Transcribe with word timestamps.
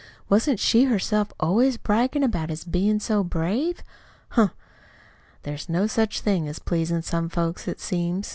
"Wasn't 0.29 0.59
she 0.59 0.85
herself 0.85 1.31
always 1.39 1.77
braggin' 1.77 2.23
about 2.23 2.49
his 2.49 2.63
bein' 2.63 2.99
so 2.99 3.23
brave? 3.23 3.83
Humph! 4.29 4.49
There's 5.43 5.69
no 5.69 5.85
such 5.85 6.21
thing 6.21 6.47
as 6.47 6.57
pleasin' 6.57 7.03
some 7.03 7.29
folks, 7.29 7.67
it 7.67 7.79
seems!" 7.79 8.27